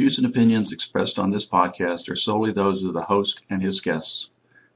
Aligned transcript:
Views 0.00 0.16
and 0.16 0.26
opinions 0.26 0.72
expressed 0.72 1.18
on 1.18 1.30
this 1.30 1.46
podcast 1.46 2.10
are 2.10 2.16
solely 2.16 2.52
those 2.52 2.82
of 2.82 2.94
the 2.94 3.02
host 3.02 3.44
and 3.50 3.62
his 3.62 3.82
guests. 3.82 4.30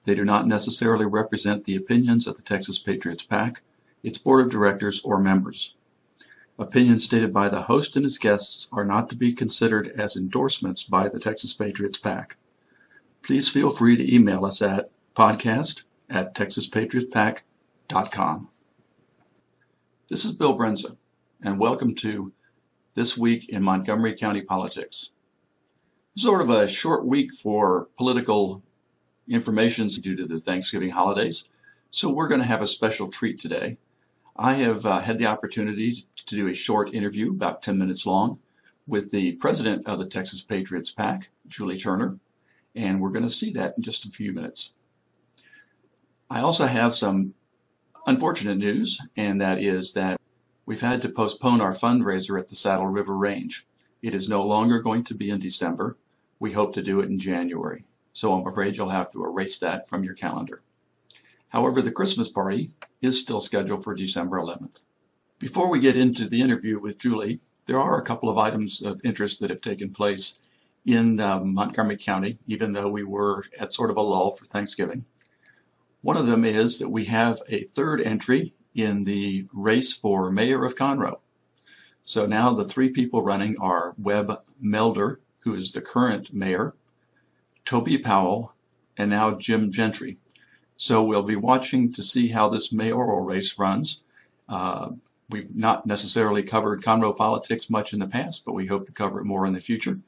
They 0.04 0.14
do 0.14 0.22
not 0.22 0.46
necessarily 0.46 1.06
represent 1.06 1.64
the 1.64 1.76
opinions 1.76 2.26
of 2.26 2.36
the 2.36 2.42
Texas 2.42 2.78
Patriots 2.78 3.22
PAC, 3.22 3.62
its 4.02 4.18
board 4.18 4.44
of 4.44 4.52
directors, 4.52 5.00
or 5.00 5.18
members. 5.18 5.76
Opinions 6.58 7.04
stated 7.04 7.32
by 7.32 7.48
the 7.48 7.62
host 7.62 7.96
and 7.96 8.04
his 8.04 8.18
guests 8.18 8.68
are 8.70 8.84
not 8.84 9.08
to 9.08 9.16
be 9.16 9.32
considered 9.32 9.88
as 9.96 10.14
endorsements 10.14 10.84
by 10.84 11.08
the 11.08 11.18
Texas 11.18 11.54
Patriots 11.54 11.98
PAC. 11.98 12.36
Please 13.22 13.48
feel 13.48 13.70
free 13.70 13.96
to 13.96 14.14
email 14.14 14.44
us 14.44 14.60
at 14.60 14.90
podcast 15.14 15.84
at 16.10 16.34
texaspatriotspac.com. 16.34 18.48
This 20.10 20.26
is 20.26 20.32
Bill 20.32 20.58
Brenza, 20.58 20.98
and 21.42 21.58
welcome 21.58 21.94
to 21.94 22.34
This 22.92 23.16
Week 23.16 23.48
in 23.48 23.62
Montgomery 23.62 24.14
County 24.14 24.42
Politics. 24.42 25.12
Sort 26.16 26.42
of 26.42 26.48
a 26.48 26.68
short 26.68 27.04
week 27.04 27.32
for 27.34 27.88
political 27.98 28.62
information 29.26 29.88
due 29.88 30.14
to 30.14 30.24
the 30.24 30.38
Thanksgiving 30.38 30.90
holidays, 30.90 31.48
so 31.90 32.08
we're 32.08 32.28
going 32.28 32.40
to 32.40 32.46
have 32.46 32.62
a 32.62 32.68
special 32.68 33.08
treat 33.08 33.40
today. 33.40 33.78
I 34.36 34.54
have 34.54 34.86
uh, 34.86 35.00
had 35.00 35.18
the 35.18 35.26
opportunity 35.26 36.06
to 36.14 36.36
do 36.36 36.46
a 36.46 36.54
short 36.54 36.94
interview, 36.94 37.32
about 37.32 37.62
10 37.62 37.76
minutes 37.76 38.06
long, 38.06 38.38
with 38.86 39.10
the 39.10 39.32
president 39.32 39.88
of 39.88 39.98
the 39.98 40.06
Texas 40.06 40.40
Patriots 40.40 40.92
PAC, 40.92 41.30
Julie 41.48 41.78
Turner, 41.78 42.20
and 42.76 43.00
we're 43.00 43.10
going 43.10 43.24
to 43.24 43.28
see 43.28 43.50
that 43.50 43.74
in 43.76 43.82
just 43.82 44.04
a 44.04 44.10
few 44.10 44.32
minutes. 44.32 44.74
I 46.30 46.42
also 46.42 46.66
have 46.66 46.94
some 46.94 47.34
unfortunate 48.06 48.58
news, 48.58 49.00
and 49.16 49.40
that 49.40 49.60
is 49.60 49.94
that 49.94 50.20
we've 50.64 50.80
had 50.80 51.02
to 51.02 51.08
postpone 51.08 51.60
our 51.60 51.74
fundraiser 51.74 52.38
at 52.38 52.50
the 52.50 52.54
Saddle 52.54 52.86
River 52.86 53.16
Range. 53.16 53.66
It 54.00 54.14
is 54.14 54.28
no 54.28 54.44
longer 54.44 54.78
going 54.78 55.02
to 55.04 55.14
be 55.14 55.30
in 55.30 55.40
December. 55.40 55.96
We 56.38 56.52
hope 56.52 56.72
to 56.74 56.82
do 56.82 57.00
it 57.00 57.08
in 57.08 57.18
January. 57.18 57.84
So 58.12 58.32
I'm 58.32 58.46
afraid 58.46 58.76
you'll 58.76 58.88
have 58.90 59.10
to 59.12 59.24
erase 59.24 59.58
that 59.58 59.88
from 59.88 60.04
your 60.04 60.14
calendar. 60.14 60.62
However, 61.48 61.82
the 61.82 61.92
Christmas 61.92 62.28
party 62.28 62.70
is 63.00 63.20
still 63.20 63.40
scheduled 63.40 63.84
for 63.84 63.94
December 63.94 64.38
11th. 64.38 64.80
Before 65.38 65.68
we 65.68 65.78
get 65.78 65.96
into 65.96 66.28
the 66.28 66.40
interview 66.40 66.78
with 66.78 66.98
Julie, 66.98 67.40
there 67.66 67.78
are 67.78 67.98
a 67.98 68.04
couple 68.04 68.28
of 68.28 68.38
items 68.38 68.82
of 68.82 69.00
interest 69.04 69.40
that 69.40 69.50
have 69.50 69.60
taken 69.60 69.90
place 69.92 70.42
in 70.86 71.18
uh, 71.18 71.40
Montgomery 71.40 71.96
County, 71.96 72.38
even 72.46 72.72
though 72.72 72.88
we 72.88 73.04
were 73.04 73.44
at 73.58 73.72
sort 73.72 73.90
of 73.90 73.96
a 73.96 74.02
lull 74.02 74.30
for 74.30 74.44
Thanksgiving. 74.44 75.04
One 76.02 76.16
of 76.16 76.26
them 76.26 76.44
is 76.44 76.78
that 76.78 76.90
we 76.90 77.06
have 77.06 77.40
a 77.48 77.64
third 77.64 78.00
entry 78.00 78.52
in 78.74 79.04
the 79.04 79.46
race 79.52 79.96
for 79.96 80.30
mayor 80.30 80.64
of 80.64 80.76
Conroe. 80.76 81.20
So 82.04 82.26
now 82.26 82.52
the 82.52 82.66
three 82.66 82.90
people 82.90 83.22
running 83.22 83.56
are 83.58 83.94
Webb 83.96 84.38
Melder, 84.60 85.20
who 85.44 85.54
is 85.54 85.72
the 85.72 85.80
current 85.80 86.32
mayor, 86.32 86.74
Toby 87.64 87.98
Powell, 87.98 88.54
and 88.96 89.10
now 89.10 89.34
Jim 89.34 89.70
Gentry. 89.70 90.18
So 90.76 91.02
we'll 91.02 91.22
be 91.22 91.36
watching 91.36 91.92
to 91.92 92.02
see 92.02 92.28
how 92.28 92.48
this 92.48 92.72
mayoral 92.72 93.20
race 93.20 93.58
runs. 93.58 94.02
Uh, 94.48 94.90
we've 95.30 95.54
not 95.54 95.86
necessarily 95.86 96.42
covered 96.42 96.82
Conroe 96.82 97.16
politics 97.16 97.70
much 97.70 97.92
in 97.92 98.00
the 98.00 98.06
past, 98.06 98.44
but 98.44 98.52
we 98.52 98.66
hope 98.66 98.86
to 98.86 98.92
cover 98.92 99.20
it 99.20 99.26
more 99.26 99.46
in 99.46 99.54
the 99.54 99.60
future. 99.60 100.00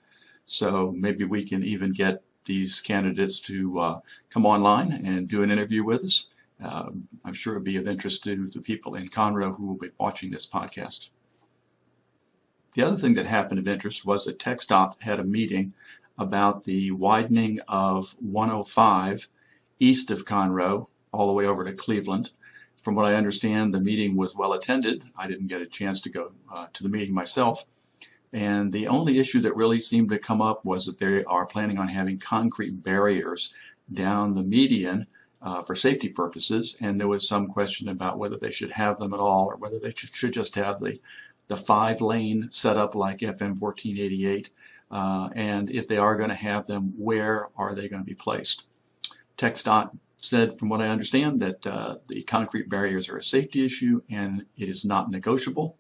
So 0.45 0.93
maybe 0.97 1.25
we 1.25 1.45
can 1.45 1.63
even 1.63 1.93
get 1.93 2.23
these 2.45 2.81
candidates 2.81 3.41
to 3.41 3.79
uh, 3.79 4.01
come 4.31 4.47
online 4.47 4.93
and 5.05 5.29
do 5.29 5.43
an 5.43 5.51
interview 5.51 5.85
with 5.85 6.05
us. 6.05 6.29
Uh, 6.63 6.91
I'm 7.25 7.35
sure 7.35 7.55
it'd 7.55 7.65
be 7.65 7.77
of 7.77 7.89
interest 7.89 8.25
to 8.25 8.49
the 8.49 8.61
people 8.61 8.95
in 8.95 9.09
Conroe 9.09 9.55
who 9.55 9.67
will 9.67 9.77
be 9.77 9.91
watching 9.99 10.31
this 10.31 10.47
podcast. 10.47 11.11
The 12.77 12.83
other 12.83 12.97
thing 12.97 13.15
that 13.15 13.25
happened 13.25 13.59
of 13.59 13.67
interest 13.67 14.05
was 14.05 14.27
that 14.27 14.39
TxDOT 14.39 15.01
had 15.01 15.19
a 15.19 15.25
meeting 15.25 15.73
about 16.19 16.65
the 16.65 16.91
widening 16.91 17.59
of 17.67 18.15
105 18.21 19.29
east 19.81 20.11
of 20.11 20.27
Conroe 20.27 20.89
all 21.11 21.27
the 21.27 21.33
way 21.33 21.47
over 21.47 21.65
to 21.65 21.73
Cleveland. 21.73 22.33
From 22.77 22.95
what 22.95 23.07
I 23.07 23.15
understand, 23.15 23.73
the 23.73 23.81
meeting 23.81 24.15
was 24.15 24.37
well 24.37 24.53
attended. 24.53 25.05
I 25.17 25.27
didn't 25.27 25.47
get 25.47 25.63
a 25.63 25.67
chance 25.67 26.03
to 26.03 26.11
go 26.11 26.33
uh, 26.53 26.67
to 26.75 26.83
the 26.83 26.91
meeting 26.91 27.15
myself, 27.15 27.65
and 28.31 28.71
the 28.75 28.89
only 28.89 29.19
issue 29.19 29.41
that 29.41 29.57
really 29.57 29.81
seemed 29.81 30.11
to 30.11 30.19
come 30.19 30.43
up 30.43 30.63
was 30.63 30.85
that 30.85 30.99
they 30.99 31.25
are 31.25 31.47
planning 31.47 31.79
on 31.79 31.89
having 31.89 32.19
concrete 32.19 32.83
barriers 32.83 33.55
down 33.91 34.35
the 34.35 34.43
median 34.43 35.07
uh, 35.41 35.63
for 35.63 35.75
safety 35.75 36.11
purposes. 36.11 36.77
And 36.81 37.01
there 37.01 37.09
was 37.09 37.27
some 37.27 37.47
question 37.47 37.89
about 37.89 38.19
whether 38.19 38.37
they 38.37 38.51
should 38.51 38.73
have 38.73 38.99
them 38.99 39.15
at 39.15 39.21
all 39.21 39.47
or 39.47 39.57
whether 39.57 39.79
they 39.79 39.95
should, 39.97 40.15
should 40.15 40.33
just 40.33 40.55
have 40.57 40.81
the, 40.81 41.01
the 41.49 41.57
five 41.57 42.01
lane 42.01 42.49
setup 42.53 42.95
like 42.95 43.19
FM 43.19 43.59
1488. 43.59 44.51
Uh, 44.91 45.29
and 45.35 45.71
if 45.71 45.89
they 45.89 45.97
are 45.97 46.17
going 46.17 46.29
to 46.29 46.35
have 46.35 46.67
them, 46.67 46.95
where 46.97 47.49
are 47.57 47.75
they 47.75 47.89
going 47.89 48.03
to 48.03 48.07
be 48.07 48.15
placed? 48.15 48.65
TxDOT 49.39 49.97
said, 50.19 50.59
from 50.59 50.69
what 50.69 50.81
I 50.81 50.89
understand, 50.89 51.41
that 51.43 51.67
uh, 51.67 51.97
the 52.09 52.23
concrete 52.23 52.69
barriers 52.69 53.09
are 53.09 53.19
a 53.19 53.23
safety 53.23 53.65
issue 53.65 54.03
and 54.11 54.45
it 54.57 54.69
is 54.69 54.85
not 54.85 55.11
negotiable. 55.11 55.77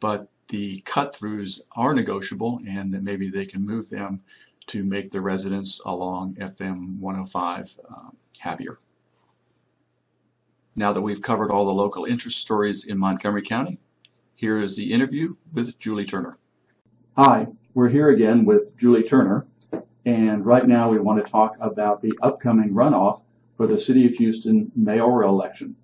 But 0.00 0.28
the 0.48 0.80
cut 0.80 1.16
throughs 1.16 1.62
are 1.72 1.94
negotiable 1.94 2.60
and 2.66 2.92
that 2.92 3.02
maybe 3.02 3.30
they 3.30 3.46
can 3.46 3.64
move 3.64 3.90
them 3.90 4.22
to 4.68 4.84
make 4.84 5.10
the 5.10 5.20
residents 5.20 5.80
along 5.84 6.34
FM 6.34 6.98
105 6.98 7.76
um, 7.88 8.16
happier. 8.38 8.78
Now 10.76 10.92
that 10.92 11.02
we've 11.02 11.20
covered 11.20 11.50
all 11.50 11.66
the 11.66 11.72
local 11.72 12.04
interest 12.04 12.38
stories 12.38 12.84
in 12.84 12.98
Montgomery 12.98 13.42
County, 13.42 13.80
here 14.42 14.58
is 14.58 14.74
the 14.74 14.92
interview 14.92 15.36
with 15.52 15.78
Julie 15.78 16.04
Turner. 16.04 16.36
Hi, 17.16 17.46
we're 17.74 17.88
here 17.88 18.10
again 18.10 18.44
with 18.44 18.76
Julie 18.76 19.04
Turner, 19.04 19.46
and 20.04 20.44
right 20.44 20.66
now 20.66 20.90
we 20.90 20.98
want 20.98 21.24
to 21.24 21.30
talk 21.30 21.54
about 21.60 22.02
the 22.02 22.12
upcoming 22.22 22.74
runoff 22.74 23.22
for 23.56 23.68
the 23.68 23.78
City 23.78 24.04
of 24.04 24.14
Houston 24.14 24.72
mayoral 24.74 25.32
election. 25.32 25.76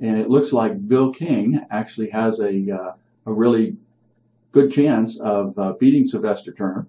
And 0.00 0.16
it 0.18 0.30
looks 0.30 0.54
like 0.54 0.88
Bill 0.88 1.12
King 1.12 1.60
actually 1.70 2.08
has 2.08 2.40
a, 2.40 2.70
uh, 2.70 2.92
a 3.26 3.32
really 3.32 3.76
good 4.50 4.72
chance 4.72 5.20
of 5.20 5.58
uh, 5.58 5.74
beating 5.78 6.08
Sylvester 6.08 6.54
Turner. 6.54 6.86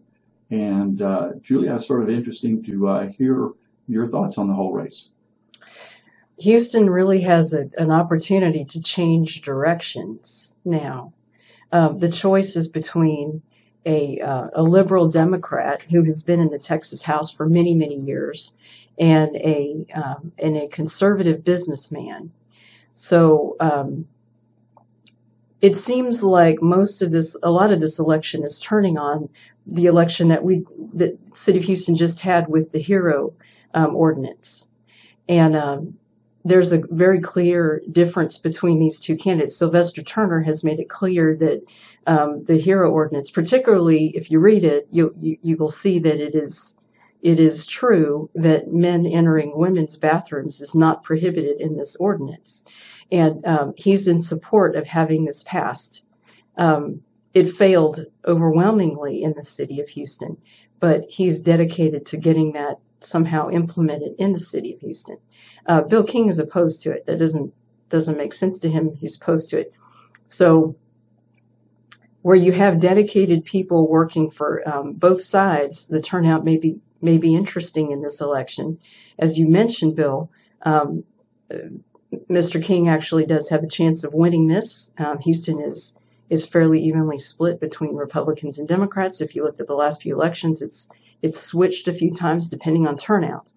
And 0.50 1.02
uh, 1.02 1.32
Julia, 1.42 1.76
it's 1.76 1.88
sort 1.88 2.04
of 2.04 2.10
interesting 2.10 2.64
to 2.64 2.88
uh, 2.88 3.08
hear 3.10 3.50
your 3.90 4.08
thoughts 4.08 4.38
on 4.38 4.48
the 4.48 4.54
whole 4.54 4.72
race. 4.72 5.10
Houston 6.40 6.90
really 6.90 7.20
has 7.20 7.52
a, 7.54 7.70
an 7.78 7.92
opportunity 7.92 8.64
to 8.64 8.80
change 8.80 9.42
directions 9.42 10.56
now. 10.64 11.12
Uh, 11.72 11.90
the 11.90 12.10
choice 12.10 12.56
is 12.56 12.68
between 12.68 13.42
a, 13.86 14.20
uh, 14.20 14.48
a 14.54 14.64
liberal 14.64 15.08
Democrat 15.08 15.82
who 15.82 16.04
has 16.04 16.24
been 16.24 16.40
in 16.40 16.50
the 16.50 16.60
Texas 16.60 17.02
House 17.02 17.32
for 17.32 17.48
many, 17.48 17.74
many 17.74 17.96
years 17.96 18.58
and 19.00 19.36
a, 19.38 19.86
um, 19.94 20.32
and 20.40 20.58
a 20.58 20.68
conservative 20.68 21.44
businessman. 21.44 22.32
So 22.94 23.56
um, 23.60 24.08
it 25.62 25.76
seems 25.76 26.24
like 26.24 26.62
most 26.62 27.02
of 27.02 27.12
this, 27.12 27.36
a 27.44 27.52
lot 27.52 27.72
of 27.72 27.80
this 27.80 28.00
election 28.00 28.44
is 28.44 28.60
turning 28.60 28.98
on 28.98 29.30
the 29.66 29.86
election 29.86 30.30
that 30.30 30.44
we, 30.44 30.66
that 30.94 31.18
City 31.34 31.60
of 31.60 31.66
Houston 31.66 31.96
just 31.96 32.22
had 32.22 32.48
with 32.48 32.72
the 32.72 32.80
HERO 32.80 33.34
um, 33.74 33.96
ordinance, 33.96 34.68
and 35.28 35.56
um, 35.56 35.98
there's 36.48 36.74
a 36.74 36.82
very 36.90 37.20
clear 37.20 37.82
difference 37.92 38.38
between 38.38 38.80
these 38.80 39.00
two 39.00 39.16
candidates. 39.16 39.58
Sylvester 39.58 40.02
Turner 40.02 40.42
has 40.42 40.64
made 40.64 40.80
it 40.80 40.90
clear 40.90 41.36
that 41.36 41.62
um, 42.08 42.44
the 42.46 42.58
HERO 42.58 42.90
ordinance, 42.92 43.30
particularly 43.30 44.12
if 44.16 44.32
you 44.32 44.40
read 44.40 44.64
it, 44.64 44.88
you, 44.92 45.14
you 45.18 45.38
you 45.42 45.58
will 45.58 45.72
see 45.72 46.00
that 46.00 46.20
it 46.20 46.36
is 46.36 46.78
it 47.22 47.40
is 47.40 47.66
true 47.66 48.30
that 48.36 48.72
men 48.72 49.06
entering 49.06 49.58
women's 49.58 49.98
bathrooms 49.98 50.62
is 50.62 50.76
not 50.76 51.04
prohibited 51.04 51.60
in 51.60 51.76
this 51.78 51.96
ordinance 51.98 52.64
and 53.12 53.46
um, 53.46 53.74
he's 53.78 54.08
in 54.08 54.20
support 54.20 54.76
of 54.76 54.88
having 54.88 55.26
this 55.26 55.44
passed. 55.44 56.06
Um, 56.58 57.02
it 57.34 57.52
failed 57.52 58.06
overwhelmingly 58.26 59.24
in 59.24 59.34
the 59.34 59.44
city 59.44 59.80
of 59.80 59.90
Houston, 59.90 60.38
but 60.80 61.06
he's 61.10 61.40
dedicated 61.40 62.06
to 62.08 62.18
getting 62.18 62.54
that 62.54 62.80
somehow 63.00 63.50
implemented 63.50 64.16
in 64.18 64.34
the 64.34 64.40
city 64.40 64.74
of 64.74 64.80
Houston. 64.82 65.18
Uh, 65.66 65.82
Bill 65.82 66.04
King 66.04 66.30
is 66.30 66.40
opposed 66.40 66.82
to 66.84 66.92
it. 66.92 67.06
That 67.06 67.20
doesn't 67.20 67.54
doesn't 67.90 68.18
make 68.18 68.34
sense 68.34 68.60
to 68.60 68.70
him. 68.70 68.94
He's 68.96 69.16
opposed 69.16 69.50
to 69.50 69.60
it. 69.60 69.74
So 70.26 70.76
where 72.22 72.36
you 72.36 72.52
have 72.52 72.82
dedicated 72.82 73.46
people 73.46 73.88
working 73.88 74.30
for 74.30 74.68
um, 74.68 74.94
both 74.94 75.22
sides, 75.22 75.88
the 75.88 76.02
turnout 76.02 76.44
may 76.44 76.58
be 76.58 76.80
may 77.02 77.18
be 77.18 77.36
interesting 77.36 77.92
in 77.92 78.02
this 78.02 78.20
election. 78.20 78.80
As 79.20 79.38
you 79.38 79.48
mentioned, 79.48 79.96
Bill, 79.96 80.30
um, 80.64 81.04
Mr. 82.30 82.62
King 82.62 82.90
actually 82.90 83.26
does 83.26 83.50
have 83.50 83.64
a 83.64 83.68
chance 83.68 84.04
of 84.04 84.14
winning 84.14 84.48
this. 84.48 84.92
Um, 84.98 85.20
Houston 85.20 85.60
is 85.60 85.96
is 86.30 86.46
fairly 86.46 86.82
evenly 86.82 87.18
split 87.18 87.60
between 87.60 87.96
Republicans 87.96 88.60
and 88.60 88.68
Democrats. 88.68 89.22
If 89.22 89.36
you 89.36 89.44
looked 89.44 89.62
at 89.62 89.68
the 89.68 89.76
last 89.76 90.02
few 90.02 90.14
elections, 90.14 90.62
it's 90.62 90.90
it's 91.22 91.40
switched 91.40 91.88
a 91.88 91.94
few 91.94 92.14
times 92.14 92.50
depending 92.50 92.88
on 92.88 92.98
turnout. 92.98 93.54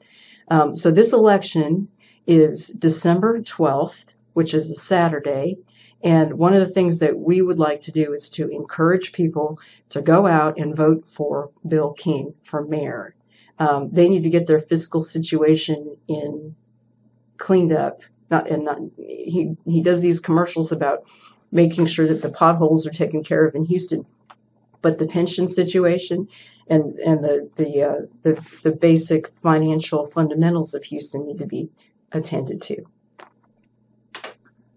Um, 0.49 0.75
so 0.75 0.91
this 0.91 1.13
election 1.13 1.89
is 2.27 2.69
December 2.69 3.41
12th, 3.41 4.07
which 4.35 4.55
is 4.55 4.71
a 4.71 4.75
Saturday, 4.75 5.59
And 6.03 6.35
one 6.35 6.55
of 6.55 6.67
the 6.67 6.73
things 6.73 6.99
that 7.01 7.19
we 7.19 7.43
would 7.43 7.59
like 7.59 7.83
to 7.83 7.93
do 7.93 8.13
is 8.15 8.31
to 8.31 8.49
encourage 8.49 9.13
people 9.13 9.59
to 9.91 10.01
go 10.01 10.27
out 10.27 10.59
and 10.59 10.75
vote 10.75 11.05
for 11.07 11.51
Bill 11.69 11.93
King 11.93 12.35
for 12.45 12.65
mayor. 12.65 13.15
Um, 13.59 13.91
they 13.93 14.09
need 14.09 14.23
to 14.23 14.31
get 14.31 14.47
their 14.47 14.61
fiscal 14.61 15.03
situation 15.03 15.97
in 16.09 16.55
cleaned 17.37 17.73
up. 17.73 18.03
Not 18.31 18.49
and 18.49 18.65
not 18.65 18.79
he 18.97 19.57
he 19.67 19.83
does 19.83 20.03
these 20.03 20.21
commercials 20.21 20.73
about 20.73 21.11
making 21.53 21.87
sure 21.87 22.07
that 22.07 22.23
the 22.23 22.31
potholes 22.31 22.87
are 22.87 22.91
taken 22.91 23.25
care 23.25 23.45
of 23.45 23.55
in 23.55 23.65
Houston, 23.65 24.07
but 24.83 24.99
the 24.99 25.07
pension 25.07 25.47
situation 25.47 26.29
and 26.69 26.99
and 27.01 27.23
the 27.25 27.51
the 27.57 27.83
uh, 27.83 28.01
the, 28.23 28.41
the 28.63 28.73
basic 28.73 29.29
financial 29.43 30.07
fundamentals 30.07 30.75
of 30.75 30.85
Houston 30.85 31.27
need 31.27 31.39
to 31.39 31.47
be 31.47 31.69
attended 32.13 32.61
to. 32.63 32.85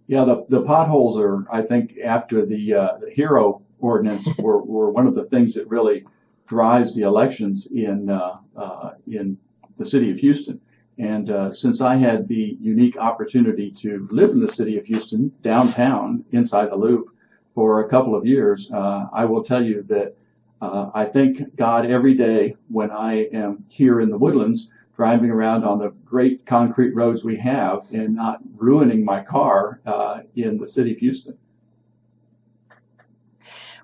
Yeah, 0.07 0.25
the, 0.25 0.45
the 0.49 0.61
potholes 0.63 1.17
are, 1.17 1.45
I 1.51 1.61
think, 1.61 1.97
after 2.03 2.45
the, 2.45 2.73
uh, 2.73 2.97
the 2.99 3.11
HERO 3.11 3.61
ordinance 3.79 4.27
were, 4.37 4.61
were 4.61 4.91
one 4.91 5.07
of 5.07 5.15
the 5.15 5.25
things 5.25 5.53
that 5.55 5.67
really 5.69 6.05
drives 6.45 6.93
the 6.93 7.03
elections 7.03 7.67
in, 7.67 8.09
uh, 8.09 8.37
uh, 8.55 8.91
in 9.07 9.37
the 9.77 9.85
city 9.85 10.11
of 10.11 10.17
Houston. 10.17 10.59
And 10.99 11.31
uh, 11.31 11.53
since 11.53 11.81
I 11.81 11.95
had 11.95 12.27
the 12.27 12.57
unique 12.59 12.97
opportunity 12.97 13.71
to 13.79 14.07
live 14.11 14.31
in 14.31 14.39
the 14.39 14.51
city 14.51 14.77
of 14.77 14.85
Houston, 14.85 15.31
downtown, 15.41 16.23
inside 16.31 16.69
the 16.69 16.75
loop, 16.75 17.07
for 17.53 17.81
a 17.81 17.89
couple 17.89 18.15
of 18.15 18.25
years, 18.25 18.71
uh, 18.71 19.07
I 19.13 19.25
will 19.25 19.43
tell 19.43 19.63
you 19.63 19.83
that 19.83 20.15
uh, 20.61 20.89
I 20.93 21.05
thank 21.05 21.55
God 21.55 21.85
every 21.89 22.13
day 22.13 22.55
when 22.69 22.89
I 22.89 23.25
am 23.33 23.65
here 23.67 24.01
in 24.01 24.09
the 24.09 24.17
woodlands 24.17 24.69
driving 24.95 25.29
around 25.29 25.63
on 25.63 25.79
the 25.79 25.89
great 26.05 26.45
concrete 26.45 26.93
roads 26.93 27.23
we 27.23 27.35
have 27.37 27.81
and 27.91 28.15
not 28.15 28.39
ruining 28.55 29.03
my 29.03 29.23
car 29.23 29.81
uh, 29.85 30.21
in 30.35 30.57
the 30.57 30.67
city 30.67 30.93
of 30.93 30.99
Houston. 30.99 31.37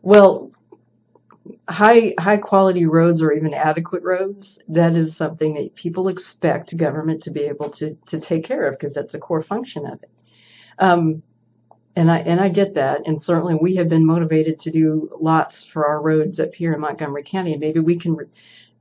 Well, 0.01 0.51
high 1.67 2.13
high 2.19 2.37
quality 2.37 2.85
roads 2.85 3.21
or 3.21 3.31
even 3.31 3.53
adequate 3.53 4.03
roads 4.03 4.61
that 4.67 4.95
is 4.95 5.15
something 5.15 5.55
that 5.55 5.75
people 5.75 6.07
expect 6.07 6.77
government 6.77 7.21
to 7.23 7.31
be 7.31 7.41
able 7.41 7.69
to 7.69 7.95
to 8.07 8.19
take 8.19 8.43
care 8.43 8.63
of 8.63 8.73
because 8.75 8.93
that's 8.93 9.13
a 9.13 9.19
core 9.19 9.41
function 9.41 9.85
of 9.85 10.01
it. 10.01 10.11
Um, 10.79 11.21
and 11.99 12.09
I 12.09 12.19
and 12.19 12.39
I 12.39 12.47
get 12.47 12.75
that, 12.75 13.01
and 13.05 13.21
certainly 13.21 13.55
we 13.55 13.75
have 13.75 13.89
been 13.89 14.05
motivated 14.05 14.57
to 14.59 14.71
do 14.71 15.09
lots 15.19 15.65
for 15.65 15.85
our 15.85 16.01
roads 16.01 16.39
up 16.39 16.53
here 16.55 16.73
in 16.73 16.79
Montgomery 16.79 17.23
County, 17.23 17.51
and 17.51 17.59
maybe 17.59 17.81
we 17.81 17.97
can 17.97 18.15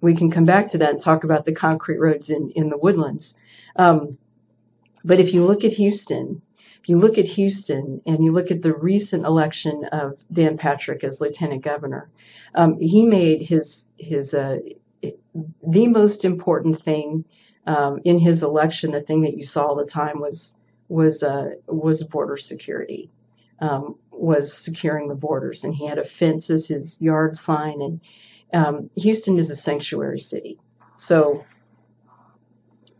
we 0.00 0.14
can 0.14 0.30
come 0.30 0.44
back 0.44 0.70
to 0.70 0.78
that 0.78 0.90
and 0.90 1.00
talk 1.00 1.24
about 1.24 1.44
the 1.44 1.52
concrete 1.52 1.98
roads 1.98 2.30
in, 2.30 2.52
in 2.52 2.68
the 2.68 2.78
woodlands. 2.78 3.34
Um, 3.74 4.16
but 5.04 5.18
if 5.18 5.34
you 5.34 5.44
look 5.44 5.64
at 5.64 5.72
Houston, 5.72 6.40
if 6.80 6.88
you 6.88 6.96
look 6.96 7.18
at 7.18 7.24
Houston 7.24 8.00
and 8.06 8.22
you 8.22 8.30
look 8.30 8.52
at 8.52 8.62
the 8.62 8.74
recent 8.74 9.24
election 9.26 9.86
of 9.90 10.16
Dan 10.32 10.56
Patrick 10.56 11.02
as 11.02 11.20
lieutenant 11.20 11.64
governor, 11.64 12.08
um, 12.54 12.78
he 12.78 13.04
made 13.04 13.42
his 13.42 13.90
his 13.96 14.32
uh, 14.32 14.58
the 15.66 15.88
most 15.88 16.24
important 16.24 16.80
thing 16.80 17.24
um, 17.66 18.00
in 18.04 18.20
his 18.20 18.44
election. 18.44 18.92
The 18.92 19.00
thing 19.00 19.22
that 19.22 19.36
you 19.36 19.42
saw 19.42 19.66
all 19.66 19.74
the 19.74 19.84
time 19.84 20.20
was 20.20 20.54
was 20.88 21.22
uh, 21.22 21.50
was 21.66 22.02
border 22.04 22.36
security, 22.36 23.10
um, 23.60 23.96
was 24.10 24.52
securing 24.52 25.08
the 25.08 25.14
borders, 25.14 25.64
and 25.64 25.74
he 25.74 25.86
had 25.86 25.98
a 25.98 26.04
fence 26.04 26.50
as 26.50 26.66
his 26.66 27.00
yard 27.00 27.36
sign, 27.36 27.80
and 27.80 28.00
um, 28.52 28.90
Houston 28.96 29.38
is 29.38 29.50
a 29.50 29.56
sanctuary 29.56 30.20
city. 30.20 30.58
So 30.96 31.44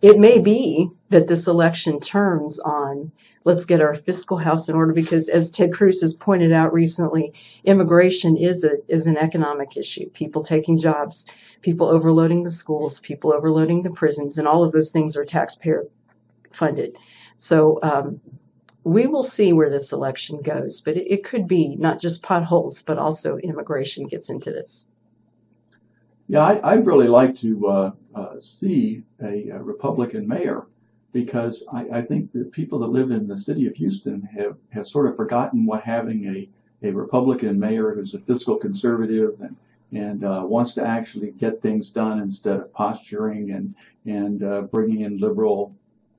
it 0.03 0.19
may 0.19 0.39
be 0.39 0.91
that 1.09 1.27
this 1.27 1.47
election 1.49 1.99
turns 2.01 2.59
on 2.61 3.11
let's 3.45 3.65
get 3.65 3.81
our 3.81 3.95
fiscal 3.95 4.37
house 4.37 4.69
in 4.69 4.75
order 4.75 4.93
because 4.93 5.31
as 5.31 5.51
Ted 5.51 5.73
Cruz 5.73 6.03
has 6.03 6.13
pointed 6.13 6.53
out 6.53 6.71
recently, 6.73 7.33
immigration 7.65 8.37
is 8.37 8.63
a 8.63 8.73
is 8.89 9.07
an 9.07 9.17
economic 9.17 9.77
issue. 9.77 10.11
People 10.11 10.45
taking 10.45 10.79
jobs, 10.79 11.27
people 11.63 11.89
overloading 11.89 12.43
the 12.43 12.51
schools, 12.51 13.01
people 13.01 13.33
overloading 13.33 13.83
the 13.83 13.91
prisons, 13.91 14.37
and 14.37 14.47
all 14.47 14.63
of 14.63 14.73
those 14.73 14.91
things 14.91 15.17
are 15.17 15.25
taxpayer 15.25 15.87
funded. 16.53 16.97
So 17.39 17.79
um, 17.83 18.21
we 18.85 19.07
will 19.07 19.23
see 19.23 19.53
where 19.53 19.71
this 19.71 19.93
election 19.93 20.41
goes, 20.43 20.81
but 20.81 20.97
it, 20.97 21.11
it 21.13 21.25
could 21.25 21.47
be 21.47 21.77
not 21.77 22.01
just 22.01 22.23
potholes, 22.23 22.83
but 22.83 22.99
also 22.99 23.37
immigration 23.39 24.07
gets 24.07 24.31
into 24.31 24.51
this. 24.51 24.87
Yeah, 26.29 26.45
I, 26.45 26.77
would 26.77 26.87
really 26.87 27.09
like 27.09 27.39
to 27.39 27.67
uh, 27.67 27.91
uh, 28.15 28.39
see 28.39 29.03
a, 29.23 29.49
a, 29.49 29.63
Republican 29.63 30.29
mayor 30.29 30.67
because 31.13 31.65
I, 31.73 31.87
I, 31.89 32.03
think 32.03 32.33
the 32.33 32.45
people 32.45 32.79
that 32.81 32.89
live 32.89 33.11
in 33.13 33.27
the 33.27 33.39
city 33.39 33.67
of 33.67 33.75
Houston 33.77 34.21
have, 34.37 34.57
have 34.69 34.87
sort 34.87 35.07
of 35.07 35.17
forgotten 35.17 35.65
what 35.65 35.83
having 35.83 36.27
a, 36.27 36.87
a 36.87 36.93
Republican 36.93 37.59
mayor 37.59 37.95
who's 37.95 38.13
a 38.13 38.19
fiscal 38.19 38.57
conservative 38.57 39.41
and 39.41 39.57
and 39.93 40.23
uh, 40.23 40.43
wants 40.45 40.75
to 40.75 40.85
actually 40.85 41.31
get 41.31 41.63
things 41.63 41.89
done 41.89 42.21
instead 42.21 42.57
of 42.57 42.73
posturing 42.75 43.53
and 43.53 43.75
and 44.05 44.43
uh, 44.43 44.63
bringing 44.63 45.01
in 45.01 45.19
liberal 45.19 45.75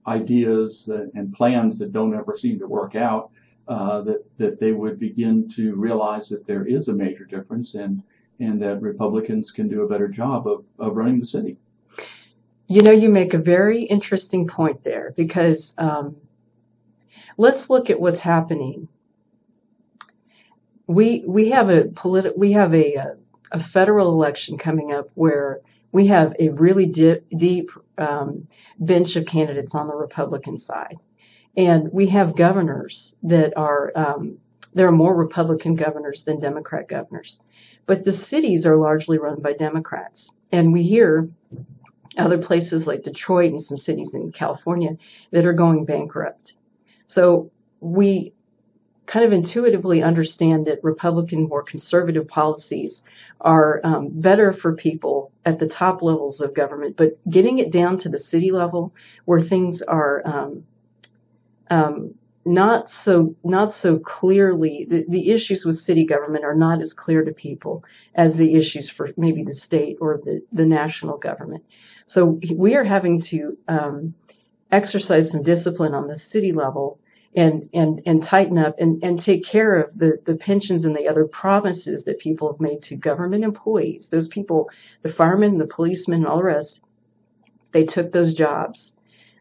ideas 0.07 0.89
and 1.13 1.33
plans 1.33 1.79
that 1.79 1.91
don't 1.91 2.15
ever 2.15 2.35
seem 2.37 2.59
to 2.59 2.67
work 2.67 2.95
out. 2.95 3.31
Uh, 3.67 4.01
that 4.01 4.25
that 4.39 4.59
they 4.59 4.71
would 4.71 4.99
begin 4.99 5.47
to 5.47 5.75
realize 5.75 6.27
that 6.27 6.47
there 6.47 6.65
is 6.65 6.87
a 6.87 6.93
major 6.93 7.23
difference 7.23 7.75
and 7.75 8.01
and 8.39 8.59
that 8.59 8.81
Republicans 8.81 9.51
can 9.51 9.67
do 9.67 9.83
a 9.83 9.87
better 9.87 10.07
job 10.07 10.47
of, 10.47 10.63
of 10.79 10.95
running 10.95 11.19
the 11.19 11.25
city. 11.25 11.55
You 12.67 12.81
know, 12.81 12.91
you 12.91 13.09
make 13.09 13.33
a 13.33 13.37
very 13.39 13.83
interesting 13.83 14.47
point 14.47 14.83
there 14.83 15.13
because 15.15 15.73
um, 15.77 16.15
let's 17.37 17.69
look 17.69 17.89
at 17.89 17.99
what's 17.99 18.21
happening. 18.21 18.87
We 20.87 21.23
we 21.27 21.49
have 21.49 21.69
a 21.69 21.83
politi- 21.83 22.37
we 22.37 22.51
have 22.53 22.73
a, 22.73 22.95
a, 22.95 23.15
a 23.51 23.59
federal 23.59 24.09
election 24.09 24.57
coming 24.57 24.91
up 24.93 25.09
where 25.15 25.61
we 25.91 26.07
have 26.07 26.35
a 26.39 26.49
really 26.49 26.85
deep 26.85 27.71
um, 27.97 28.47
bench 28.79 29.15
of 29.15 29.25
candidates 29.25 29.75
on 29.75 29.87
the 29.87 29.95
Republican 29.95 30.57
side, 30.57 30.97
and 31.57 31.91
we 31.91 32.07
have 32.07 32.35
governors 32.35 33.15
that 33.23 33.55
are 33.57 33.91
um, 33.95 34.37
there 34.73 34.87
are 34.87 34.91
more 34.91 35.15
Republican 35.15 35.75
governors 35.75 36.23
than 36.23 36.39
Democrat 36.39 36.87
governors. 36.87 37.39
But 37.85 38.03
the 38.03 38.13
cities 38.13 38.65
are 38.65 38.75
largely 38.75 39.17
run 39.17 39.41
by 39.41 39.53
Democrats. 39.53 40.31
And 40.51 40.71
we 40.71 40.83
hear 40.83 41.27
other 42.17 42.37
places 42.37 42.85
like 42.85 43.03
Detroit 43.03 43.51
and 43.51 43.61
some 43.61 43.77
cities 43.77 44.13
in 44.13 44.31
California 44.31 44.95
that 45.31 45.45
are 45.45 45.53
going 45.53 45.85
bankrupt. 45.85 46.53
So 47.07 47.51
we 47.79 48.33
kind 49.09 49.25
of 49.25 49.33
intuitively 49.33 50.03
understand 50.03 50.67
that 50.67 50.83
Republican, 50.83 51.47
more 51.49 51.63
conservative 51.63 52.27
policies 52.27 53.01
are 53.41 53.81
um, 53.83 54.09
better 54.11 54.53
for 54.53 54.75
people 54.75 55.31
at 55.45 55.57
the 55.57 55.65
top 55.65 56.03
levels 56.03 56.39
of 56.39 56.53
government, 56.53 56.95
but 56.95 57.17
getting 57.27 57.57
it 57.57 57.71
down 57.71 57.97
to 57.97 58.07
the 58.07 58.19
city 58.19 58.51
level 58.51 58.93
where 59.25 59.41
things 59.41 59.81
are 59.81 60.21
um, 60.25 60.63
um, 61.71 62.13
not 62.45 62.87
so 62.87 63.35
not 63.43 63.73
so 63.73 63.97
clearly 63.97 64.85
the, 64.87 65.03
the 65.09 65.31
issues 65.31 65.65
with 65.65 65.77
city 65.77 66.05
government 66.05 66.45
are 66.45 66.55
not 66.55 66.79
as 66.79 66.93
clear 66.93 67.23
to 67.23 67.31
people 67.31 67.83
as 68.13 68.37
the 68.37 68.53
issues 68.53 68.91
for 68.91 69.09
maybe 69.17 69.43
the 69.43 69.53
state 69.53 69.97
or 69.99 70.21
the, 70.23 70.39
the 70.51 70.65
national 70.65 71.17
government. 71.17 71.63
So 72.05 72.39
we 72.55 72.75
are 72.75 72.83
having 72.83 73.19
to 73.21 73.57
um, 73.67 74.13
exercise 74.71 75.31
some 75.31 75.41
discipline 75.41 75.95
on 75.95 76.07
the 76.07 76.15
city 76.15 76.51
level 76.51 76.99
and 77.35 77.69
and 77.73 78.01
and 78.05 78.23
tighten 78.23 78.57
up 78.57 78.75
and, 78.79 79.03
and 79.03 79.19
take 79.19 79.45
care 79.45 79.75
of 79.75 79.97
the, 79.97 80.19
the 80.25 80.35
pensions 80.35 80.85
and 80.85 80.95
the 80.95 81.07
other 81.07 81.25
promises 81.25 82.03
that 82.05 82.19
people 82.19 82.51
have 82.51 82.59
made 82.59 82.81
to 82.81 82.95
government 82.95 83.43
employees 83.43 84.09
those 84.09 84.27
people 84.27 84.69
the 85.03 85.09
firemen 85.09 85.57
the 85.57 85.67
policemen 85.67 86.25
all 86.25 86.37
the 86.37 86.43
rest 86.43 86.81
they 87.71 87.85
took 87.85 88.11
those 88.11 88.33
jobs 88.33 88.95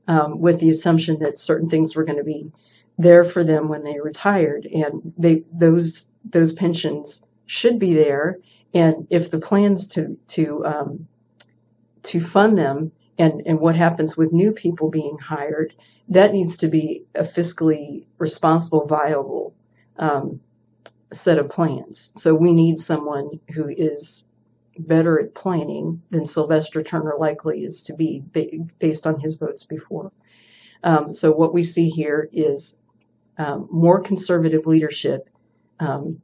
um, 0.07 0.41
with 0.41 0.61
the 0.61 0.69
assumption 0.69 1.19
that 1.21 1.39
certain 1.39 1.69
things 1.69 1.95
were 1.95 2.05
going 2.05 2.19
to 2.19 2.25
be 2.25 2.51
there 2.99 3.25
for 3.25 3.45
them 3.45 3.69
when 3.69 3.85
they 3.85 4.01
retired, 4.01 4.67
and 4.67 5.13
they 5.17 5.45
those 5.53 6.11
those 6.25 6.53
pensions 6.53 7.25
should 7.47 7.79
be 7.79 7.95
there. 7.95 8.39
And 8.75 9.07
if 9.11 9.31
the 9.31 9.39
plans 9.39 9.87
to 9.89 10.19
to 10.31 10.65
um, 10.67 11.09
to 12.05 12.21
fund 12.21 12.59
them 12.59 12.93
and 13.19 13.43
and 13.47 13.61
what 13.61 13.77
happens 13.77 14.17
with 14.17 14.33
new 14.33 14.53
people 14.53 14.91
being 14.91 15.19
hired, 15.19 15.75
that 16.09 16.33
needs 16.33 16.57
to 16.59 16.69
be 16.69 17.05
a 17.15 17.23
fiscally 17.23 18.05
responsible, 18.19 18.87
viable 18.87 19.55
um, 19.99 20.41
set 21.13 21.39
of 21.39 21.49
plans. 21.49 22.13
So 22.17 22.35
we 22.35 22.53
need 22.53 22.81
someone 22.81 23.41
who 23.55 23.69
is 23.69 24.25
better 24.79 25.19
at 25.19 25.35
planning 25.35 26.01
than 26.11 26.27
Sylvester 26.27 26.83
Turner 26.83 27.15
likely 27.19 27.65
is 27.65 27.83
to 27.83 27.95
be 27.95 28.23
based 28.79 29.07
on 29.07 29.19
his 29.19 29.37
votes 29.37 29.65
before. 29.65 30.13
Um, 30.85 31.13
so 31.13 31.33
what 31.33 31.53
we 31.53 31.65
see 31.65 31.89
here 31.89 32.29
is 32.33 32.79
um, 33.39 33.69
more 33.73 34.01
conservative 34.01 34.67
leadership 34.67 35.29
um, 35.81 36.21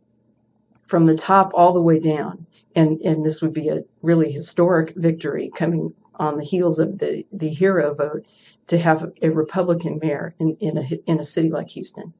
from 0.86 1.06
the 1.06 1.16
top 1.16 1.50
all 1.54 1.72
the 1.72 1.82
way 1.82 1.98
down. 1.98 2.46
And, 2.76 3.00
and 3.00 3.24
this 3.24 3.40
would 3.42 3.52
be 3.52 3.68
a 3.68 3.84
really 4.02 4.30
historic 4.30 4.94
victory 4.96 5.50
coming 5.56 5.92
on 6.16 6.38
the 6.38 6.44
heels 6.44 6.78
of 6.78 6.98
the, 6.98 7.24
the 7.32 7.48
hero 7.48 7.94
vote 7.94 8.26
to 8.66 8.78
have 8.78 9.12
a 9.22 9.30
Republican 9.30 9.98
mayor 10.02 10.34
in, 10.38 10.56
in, 10.60 10.78
a, 10.78 10.88
in 11.06 11.20
a 11.20 11.24
city 11.24 11.50
like 11.50 11.68
Houston. 11.70 12.12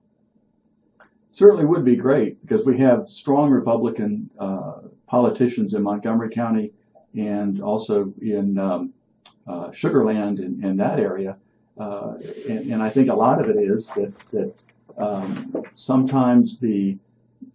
certainly 1.31 1.65
would 1.65 1.85
be 1.85 1.97
great 1.97 2.41
because 2.43 2.65
we 2.67 2.79
have 2.79 3.09
strong 3.09 3.51
Republican 3.51 4.29
uh, 4.39 4.81
politicians 5.07 5.75
in 5.75 5.83
Montgomery 5.83 6.31
County 6.31 6.73
and 7.15 7.63
also 7.63 8.13
in 8.21 8.59
um, 8.59 8.93
uh, 9.47 9.69
Sugarland 9.69 10.39
in, 10.39 10.77
that 10.77 10.99
area. 10.99 11.37
Uh, 11.79 12.15
and, 12.49 12.73
and, 12.73 12.83
I 12.83 12.89
think 12.89 13.11
a 13.11 13.15
lot 13.15 13.41
of 13.41 13.49
it 13.49 13.59
is 13.59 13.89
that, 13.91 14.13
that 14.31 14.55
um, 14.97 15.65
sometimes 15.75 16.61
the 16.61 16.97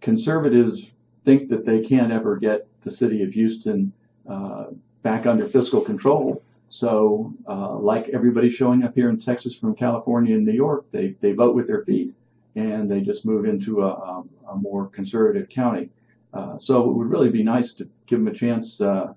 conservatives 0.00 0.92
think 1.24 1.48
that 1.48 1.64
they 1.64 1.80
can't 1.80 2.12
ever 2.12 2.36
get 2.36 2.66
the 2.82 2.90
city 2.90 3.22
of 3.22 3.30
Houston 3.32 3.92
uh, 4.28 4.66
back 5.02 5.26
under 5.26 5.48
fiscal 5.48 5.80
control. 5.80 6.42
So, 6.68 7.34
uh, 7.48 7.76
like 7.76 8.08
everybody 8.10 8.48
showing 8.48 8.84
up 8.84 8.94
here 8.94 9.10
in 9.10 9.18
Texas 9.18 9.54
from 9.54 9.74
California 9.74 10.36
and 10.36 10.46
New 10.46 10.52
York, 10.52 10.84
they, 10.92 11.16
they 11.20 11.32
vote 11.32 11.54
with 11.54 11.66
their 11.66 11.84
feet 11.84 12.14
and 12.54 12.90
they 12.90 13.00
just 13.00 13.24
move 13.24 13.44
into 13.44 13.82
a, 13.82 14.24
a, 14.48 14.56
more 14.56 14.88
conservative 14.88 15.48
county. 15.48 15.88
Uh, 16.32 16.58
so 16.58 16.88
it 16.88 16.96
would 16.96 17.08
really 17.08 17.30
be 17.30 17.42
nice 17.42 17.74
to 17.74 17.88
give 18.06 18.18
them 18.18 18.28
a 18.28 18.34
chance, 18.34 18.80
uh, 18.80 19.12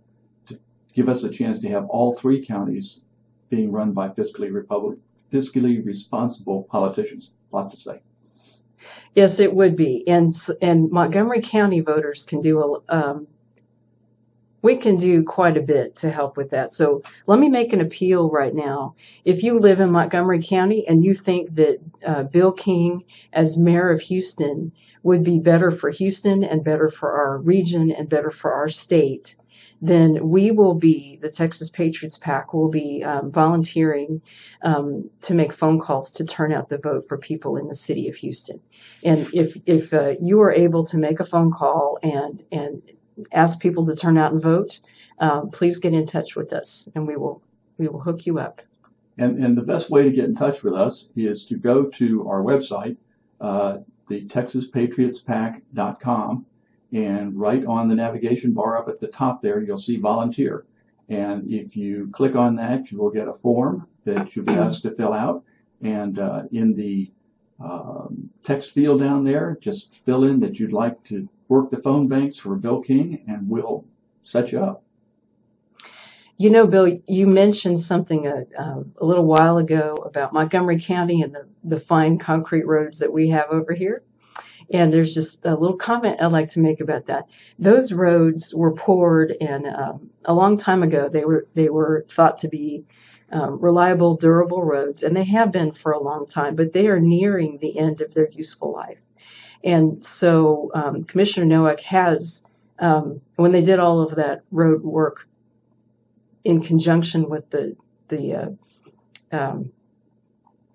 to 0.48 0.60
give 0.96 1.10
us 1.10 1.24
a 1.24 1.30
chance 1.30 1.60
to 1.60 1.70
have 1.70 1.86
all 1.86 2.16
three 2.16 2.44
counties 2.44 3.02
being 3.50 3.72
run 3.72 3.92
by 3.92 4.08
fiscally 4.10 4.52
republic, 4.52 4.98
fiscally 5.32 5.84
responsible 5.86 6.64
politicians. 6.64 7.32
Lot 7.52 7.72
to 7.72 7.78
say. 7.78 8.02
Yes, 9.16 9.40
it 9.40 9.54
would 9.54 9.76
be, 9.76 10.08
and 10.08 10.32
and 10.62 10.92
Montgomery 10.92 11.42
County 11.42 11.80
voters 11.82 12.26
can 12.26 12.42
do 12.42 12.60
a. 12.60 12.80
Um, 12.90 13.28
we 14.64 14.78
can 14.78 14.96
do 14.96 15.24
quite 15.24 15.58
a 15.58 15.62
bit 15.62 15.96
to 15.98 16.10
help 16.10 16.38
with 16.38 16.50
that. 16.50 16.74
So 16.74 17.04
let 17.28 17.38
me 17.38 17.50
make 17.50 17.74
an 17.74 17.82
appeal 17.82 18.30
right 18.30 18.56
now. 18.56 18.96
If 19.26 19.44
you 19.44 19.60
live 19.60 19.80
in 19.80 19.92
Montgomery 19.92 20.42
County 20.42 20.88
and 20.88 21.04
you 21.04 21.14
think 21.14 21.54
that 21.56 21.80
uh, 22.08 22.24
Bill 22.24 22.54
King 22.54 23.04
as 23.34 23.58
mayor 23.58 23.92
of 23.92 24.02
Houston 24.02 24.72
would 25.04 25.24
be 25.24 25.38
better 25.38 25.70
for 25.70 25.90
Houston 25.90 26.44
and 26.46 26.64
better 26.64 26.90
for 26.90 27.12
our 27.12 27.38
region 27.40 27.92
and 27.92 28.08
better 28.08 28.32
for 28.32 28.54
our 28.54 28.70
state, 28.70 29.36
then 29.82 30.30
we 30.30 30.50
will 30.50 30.76
be, 30.76 31.20
the 31.22 31.30
Texas 31.30 31.70
Patriots 31.70 32.18
PAC 32.18 32.54
will 32.54 32.70
be 32.70 33.04
um, 33.04 33.30
volunteering 33.30 34.22
um, 34.62 35.10
to 35.24 35.34
make 35.34 35.52
phone 35.52 35.78
calls 35.78 36.10
to 36.12 36.26
turn 36.26 36.54
out 36.54 36.70
the 36.70 36.78
vote 36.78 37.06
for 37.06 37.18
people 37.18 37.58
in 37.58 37.68
the 37.68 37.76
city 37.76 38.08
of 38.08 38.16
Houston. 38.16 38.62
And 39.04 39.30
if, 39.34 39.58
if 39.66 39.94
uh, 39.94 40.14
you 40.22 40.40
are 40.40 40.52
able 40.52 40.86
to 40.86 40.98
make 40.98 41.20
a 41.20 41.26
phone 41.26 41.52
call 41.52 42.00
and, 42.02 42.42
and 42.50 42.82
ask 43.32 43.60
people 43.60 43.86
to 43.86 43.96
turn 43.96 44.18
out 44.18 44.34
and 44.34 44.42
vote, 44.42 44.80
um, 45.20 45.52
please 45.52 45.80
get 45.80 45.94
in 45.94 46.06
touch 46.06 46.36
with 46.36 46.52
us 46.54 46.90
and 46.96 47.08
we 47.08 47.16
will, 47.16 47.42
we 47.78 47.88
will 47.88 48.00
hook 48.00 48.26
you 48.26 48.40
up. 48.40 48.62
And, 49.18 49.44
and 49.44 49.56
the 49.56 49.62
best 49.62 49.90
way 49.90 50.04
to 50.04 50.12
get 50.12 50.26
in 50.26 50.36
touch 50.36 50.64
with 50.64 50.74
us 50.74 51.10
is 51.16 51.46
to 51.46 51.56
go 51.56 51.86
to 51.86 52.28
our 52.28 52.42
website, 52.42 52.98
uh, 53.40 53.78
the 54.10 54.26
TexasPatriotsPAC.com 54.26 56.46
and 56.94 57.36
right 57.36 57.66
on 57.66 57.88
the 57.88 57.96
navigation 57.96 58.54
bar 58.54 58.78
up 58.78 58.88
at 58.88 59.00
the 59.00 59.08
top 59.08 59.42
there, 59.42 59.62
you'll 59.62 59.78
see 59.78 59.98
volunteer. 59.98 60.66
And 61.10 61.52
if 61.52 61.76
you 61.76 62.10
click 62.14 62.36
on 62.36 62.56
that, 62.58 62.92
you 62.92 63.00
will 63.00 63.10
get 63.10 63.28
a 63.28 63.34
form 63.34 63.88
that 64.06 64.36
you'll 64.36 64.46
be 64.46 64.54
asked 64.54 64.84
to 64.84 64.92
fill 64.92 65.14
out. 65.14 65.44
And 65.82 66.20
uh, 66.20 66.44
in 66.52 66.76
the 66.76 67.12
um, 67.60 68.30
text 68.44 68.72
field 68.72 69.02
down 69.02 69.24
there, 69.24 69.58
just 69.62 69.96
fill 70.06 70.26
in 70.26 70.40
that 70.42 70.60
you'd 70.60 70.72
like 70.72 71.04
to 71.06 71.28
work 71.54 71.70
the 71.70 71.78
phone 71.78 72.08
banks 72.08 72.38
for 72.40 72.56
Bill 72.56 72.82
King, 72.82 73.24
and 73.28 73.48
we'll 73.48 73.86
set 74.24 74.52
you 74.52 74.60
up. 74.60 74.84
You 76.40 76.50
know, 76.50 76.66
Bill, 76.66 77.00
you 77.08 77.28
mentioned 77.28 77.80
something 77.80 78.26
a, 78.26 78.46
uh, 78.60 78.82
a 78.98 79.06
little 79.06 79.26
while 79.26 79.60
ago 79.60 79.94
about 80.04 80.34
Montgomery 80.34 80.82
County 80.82 81.22
and 81.22 81.32
the, 81.32 81.48
the 81.64 81.80
fine 81.80 82.18
concrete 82.18 82.66
roads 82.66 82.98
that 82.98 83.14
we 83.14 83.30
have 83.30 83.50
over 83.52 83.74
here. 83.74 84.02
And 84.74 84.92
there's 84.92 85.14
just 85.14 85.46
a 85.46 85.56
little 85.56 85.78
comment 85.78 86.20
I'd 86.20 86.32
like 86.32 86.50
to 86.50 86.60
make 86.60 86.82
about 86.82 87.06
that. 87.06 87.28
Those 87.60 87.94
roads 87.94 88.56
were 88.56 88.74
poured, 88.74 89.36
and 89.40 89.68
um, 89.68 90.10
a 90.26 90.34
long 90.34 90.58
time 90.58 90.82
ago 90.82 91.08
they 91.08 91.26
were 91.26 91.46
they 91.54 91.70
were 91.70 92.06
thought 92.10 92.38
to 92.40 92.48
be 92.48 92.84
um, 93.32 93.60
reliable, 93.62 94.16
durable 94.16 94.64
roads, 94.64 95.04
and 95.04 95.16
they 95.16 95.26
have 95.26 95.52
been 95.52 95.72
for 95.72 95.92
a 95.92 96.02
long 96.02 96.26
time. 96.26 96.56
But 96.56 96.74
they 96.74 96.88
are 96.88 97.00
nearing 97.00 97.60
the 97.60 97.78
end 97.78 98.02
of 98.02 98.14
their 98.14 98.30
useful 98.32 98.72
life, 98.72 99.02
and 99.64 100.04
so 100.06 100.72
um, 100.74 101.04
Commissioner 101.06 101.46
Noack 101.46 101.80
has, 101.82 102.44
um, 102.80 103.22
when 103.38 103.52
they 103.52 103.62
did 103.62 103.80
all 103.80 104.02
of 104.02 104.16
that 104.16 104.44
road 104.52 104.84
work, 104.84 105.28
in 106.44 106.62
conjunction 106.62 107.30
with 107.30 107.50
the 107.50 107.76
the 108.10 108.34
uh, 108.34 108.50
um, 109.32 109.72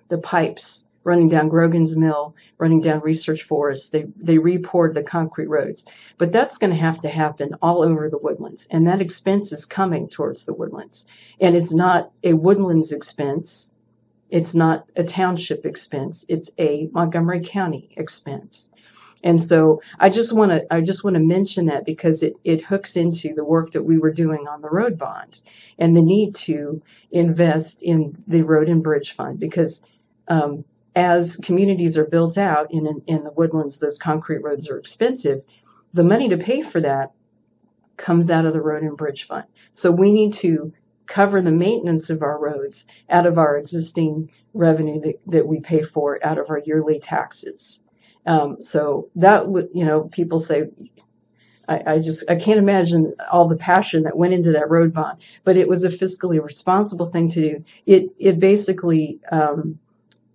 the 0.09 0.19
pipes 0.19 0.87
running 1.05 1.29
down 1.29 1.49
Grogan's 1.49 1.97
Mill, 1.97 2.35
running 2.59 2.81
down 2.81 3.01
Research 3.01 3.43
Forest. 3.43 3.93
They 3.93 4.07
they 4.17 4.39
repoured 4.39 4.95
the 4.95 5.03
concrete 5.03 5.49
roads, 5.49 5.85
but 6.17 6.33
that's 6.33 6.59
going 6.59 6.71
to 6.71 6.77
have 6.77 7.01
to 7.03 7.09
happen 7.09 7.55
all 7.63 7.83
over 7.83 8.09
the 8.09 8.19
woodlands, 8.19 8.67
and 8.71 8.87
that 8.87 9.01
expense 9.01 9.53
is 9.53 9.65
coming 9.65 10.09
towards 10.09 10.45
the 10.45 10.55
woodlands. 10.55 11.07
And 11.41 11.55
it's 11.55 11.73
not 11.73 12.11
a 12.25 12.33
woodlands 12.33 12.93
expense. 12.93 13.73
It's 14.31 14.55
not 14.55 14.87
a 14.97 15.05
township 15.05 15.65
expense. 15.65 16.27
It's 16.29 16.51
a 16.59 16.89
Montgomery 16.93 17.41
County 17.43 17.91
expense. 17.97 18.71
And 19.25 19.43
so 19.43 19.83
I 19.99 20.11
just 20.11 20.33
want 20.33 20.53
to 20.53 20.65
I 20.73 20.81
just 20.81 21.03
want 21.03 21.15
to 21.15 21.21
mention 21.21 21.67
that 21.67 21.85
because 21.85 22.23
it, 22.23 22.35
it 22.45 22.63
hooks 22.63 22.97
into 22.97 23.35
the 23.35 23.45
work 23.45 23.73
that 23.73 23.83
we 23.83 23.99
were 23.99 24.13
doing 24.13 24.47
on 24.47 24.63
the 24.63 24.71
road 24.71 24.97
bond 24.97 25.41
and 25.79 25.97
the 25.97 26.03
need 26.03 26.35
to 26.37 26.81
invest 27.11 27.83
in 27.83 28.17
the 28.27 28.43
road 28.43 28.69
and 28.69 28.83
bridge 28.83 29.13
fund 29.13 29.41
because 29.41 29.85
um, 30.29 30.65
as 30.95 31.37
communities 31.37 31.97
are 31.97 32.05
built 32.05 32.39
out 32.39 32.73
in, 32.73 32.87
in, 32.87 33.03
in 33.07 33.25
the 33.25 33.31
woodlands, 33.33 33.79
those 33.79 33.99
concrete 33.99 34.43
roads 34.43 34.69
are 34.69 34.79
expensive. 34.79 35.45
The 35.95 36.05
money 36.05 36.29
to 36.29 36.37
pay 36.37 36.63
for 36.63 36.81
that 36.81 37.13
comes 37.97 38.31
out 38.31 38.45
of 38.45 38.53
the 38.53 38.61
road 38.61 38.83
and 38.83 38.97
bridge 38.97 39.27
fund. 39.27 39.45
So 39.73 39.91
we 39.91 40.13
need 40.13 40.33
to 40.35 40.73
cover 41.07 41.41
the 41.41 41.51
maintenance 41.51 42.11
of 42.11 42.23
our 42.23 42.39
roads 42.39 42.85
out 43.11 43.27
of 43.27 43.39
our 43.39 43.57
existing 43.57 44.31
revenue 44.55 45.01
that, 45.01 45.21
that 45.27 45.47
we 45.47 45.61
pay 45.61 45.83
for 45.83 46.25
out 46.25 46.39
of 46.39 46.51
our 46.51 46.61
yearly 46.65 46.99
taxes. 47.01 47.83
Um, 48.29 48.63
so 48.63 49.09
that 49.17 49.49
would, 49.49 49.71
you 49.73 49.87
know, 49.87 50.03
people 50.13 50.39
say, 50.39 50.65
I, 51.67 51.95
I, 51.95 51.99
just 51.99 52.31
I 52.31 52.37
can't 52.37 52.59
imagine 52.59 53.15
all 53.33 53.49
the 53.49 53.57
passion 53.57 54.03
that 54.03 54.19
went 54.19 54.35
into 54.35 54.53
that 54.53 54.69
road 54.69 54.93
bond, 54.93 55.19
but 55.45 55.57
it 55.57 55.67
was 55.67 55.83
a 55.83 55.89
fiscally 55.89 56.43
responsible 56.43 57.11
thing 57.11 57.29
to 57.31 57.41
do. 57.41 57.65
It 57.87 58.11
it 58.19 58.39
basically 58.39 59.19
um, 59.33 59.79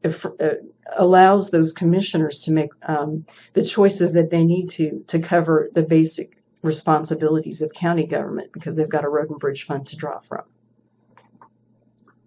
if, 0.01 0.25
uh, 0.25 0.55
allows 0.97 1.51
those 1.51 1.71
commissioners 1.71 2.41
to 2.43 2.51
make 2.51 2.71
um, 2.87 3.25
the 3.53 3.63
choices 3.63 4.13
that 4.13 4.31
they 4.31 4.43
need 4.43 4.71
to 4.71 5.03
to 5.07 5.19
cover 5.19 5.69
the 5.75 5.83
basic 5.83 6.37
responsibilities 6.63 7.61
of 7.61 7.71
county 7.73 8.07
government 8.07 8.51
because 8.53 8.75
they've 8.75 8.89
got 8.89 9.05
a 9.05 9.09
road 9.09 9.29
and 9.29 9.39
bridge 9.39 9.65
fund 9.65 9.85
to 9.87 9.95
draw 9.95 10.19
from. 10.19 10.41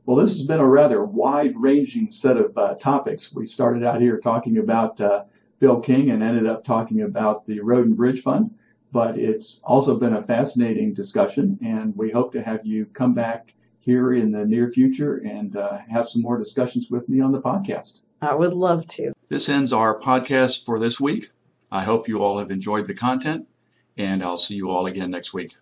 Well, 0.04 0.24
this 0.24 0.36
has 0.36 0.46
been 0.46 0.60
a 0.60 0.68
rather 0.68 1.04
wide-ranging 1.04 2.12
set 2.12 2.36
of 2.36 2.56
uh, 2.56 2.74
topics. 2.76 3.34
We 3.34 3.48
started 3.48 3.82
out 3.82 4.00
here 4.00 4.20
talking 4.20 4.58
about 4.58 5.00
uh, 5.00 5.24
Bill 5.58 5.80
King 5.80 6.10
and 6.10 6.22
ended 6.22 6.46
up 6.46 6.64
talking 6.64 7.02
about 7.02 7.46
the 7.46 7.60
Road 7.60 7.86
and 7.86 7.96
Bridge 7.96 8.22
Fund, 8.22 8.50
but 8.92 9.18
it's 9.18 9.60
also 9.64 9.96
been 9.96 10.14
a 10.14 10.22
fascinating 10.22 10.94
discussion, 10.94 11.58
and 11.64 11.96
we 11.96 12.10
hope 12.10 12.32
to 12.32 12.42
have 12.42 12.64
you 12.64 12.86
come 12.86 13.14
back 13.14 13.54
here 13.80 14.14
in 14.14 14.32
the 14.32 14.44
near 14.44 14.70
future 14.70 15.16
and 15.18 15.56
uh, 15.56 15.78
have 15.88 16.08
some 16.08 16.22
more 16.22 16.38
discussions 16.38 16.90
with 16.90 17.08
me 17.08 17.20
on 17.20 17.32
the 17.32 17.40
podcast. 17.40 18.00
I 18.20 18.34
would 18.34 18.52
love 18.52 18.86
to. 18.88 19.12
This 19.28 19.48
ends 19.48 19.72
our 19.72 19.98
podcast 19.98 20.64
for 20.64 20.78
this 20.78 21.00
week. 21.00 21.30
I 21.70 21.84
hope 21.84 22.08
you 22.08 22.22
all 22.22 22.38
have 22.38 22.50
enjoyed 22.50 22.86
the 22.86 22.94
content, 22.94 23.46
and 23.96 24.22
I'll 24.22 24.36
see 24.36 24.56
you 24.56 24.70
all 24.70 24.86
again 24.86 25.10
next 25.10 25.32
week. 25.34 25.56